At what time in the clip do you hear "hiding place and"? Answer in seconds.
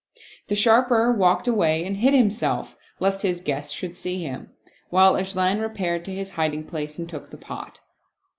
6.31-7.07